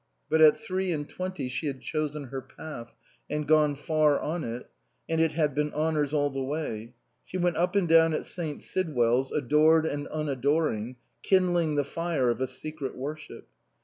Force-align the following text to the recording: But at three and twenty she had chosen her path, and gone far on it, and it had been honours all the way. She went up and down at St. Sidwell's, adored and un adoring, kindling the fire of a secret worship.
But 0.31 0.41
at 0.41 0.57
three 0.57 0.91
and 0.91 1.07
twenty 1.07 1.47
she 1.47 1.67
had 1.67 1.79
chosen 1.81 2.29
her 2.29 2.41
path, 2.41 2.95
and 3.29 3.47
gone 3.47 3.75
far 3.75 4.19
on 4.19 4.43
it, 4.43 4.67
and 5.07 5.21
it 5.21 5.33
had 5.33 5.53
been 5.53 5.71
honours 5.75 6.11
all 6.11 6.31
the 6.31 6.41
way. 6.41 6.95
She 7.23 7.37
went 7.37 7.55
up 7.55 7.75
and 7.75 7.87
down 7.87 8.15
at 8.15 8.25
St. 8.25 8.63
Sidwell's, 8.63 9.31
adored 9.31 9.85
and 9.85 10.07
un 10.09 10.27
adoring, 10.27 10.95
kindling 11.21 11.75
the 11.75 11.83
fire 11.83 12.31
of 12.31 12.41
a 12.41 12.47
secret 12.47 12.95
worship. 12.97 13.47